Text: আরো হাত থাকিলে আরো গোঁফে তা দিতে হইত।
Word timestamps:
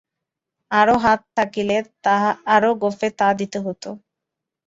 আরো 0.71 0.95
হাত 0.97 1.21
থাকিলে 1.37 1.77
আরো 2.47 2.69
গোঁফে 2.81 3.07
তা 3.19 3.27
দিতে 3.39 3.57
হইত। 3.65 3.83